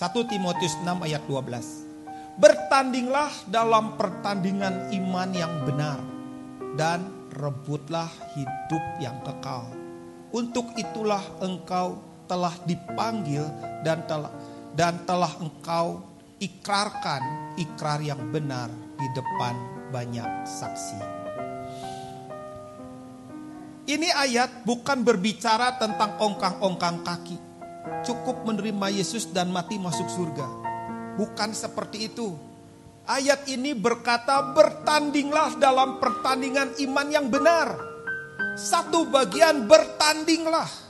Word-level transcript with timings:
1 0.00 0.16
Timotius 0.32 0.80
6 0.80 0.96
ayat 1.04 1.20
12. 1.28 2.40
Bertandinglah 2.40 3.28
dalam 3.52 4.00
pertandingan 4.00 4.88
iman 4.96 5.28
yang 5.28 5.52
benar 5.68 6.00
dan 6.72 7.04
rebutlah 7.36 8.08
hidup 8.32 8.80
yang 8.96 9.20
kekal. 9.20 9.68
Untuk 10.32 10.72
itulah 10.80 11.20
engkau 11.44 12.00
telah 12.24 12.56
dipanggil 12.64 13.44
dan 13.84 14.00
telah 14.08 14.32
dan 14.72 15.04
telah 15.04 15.36
engkau 15.36 16.00
ikrarkan 16.40 17.52
ikrar 17.60 18.00
yang 18.00 18.32
benar 18.32 18.72
di 18.96 19.04
depan 19.12 19.52
banyak 19.92 20.48
saksi. 20.48 20.96
Ini 23.84 24.08
ayat 24.16 24.64
bukan 24.64 25.04
berbicara 25.04 25.76
tentang 25.76 26.16
ongkang-ongkang 26.16 27.04
kaki. 27.04 27.49
Cukup 28.04 28.44
menerima 28.44 28.92
Yesus 28.92 29.30
dan 29.32 29.52
mati 29.52 29.80
masuk 29.80 30.08
surga. 30.08 30.46
Bukan 31.16 31.52
seperti 31.52 32.12
itu. 32.12 32.36
Ayat 33.08 33.48
ini 33.48 33.72
berkata 33.72 34.52
bertandinglah 34.52 35.56
dalam 35.56 35.98
pertandingan 35.98 36.76
iman 36.84 37.08
yang 37.08 37.26
benar. 37.32 37.74
Satu 38.54 39.08
bagian 39.08 39.64
bertandinglah 39.64 40.89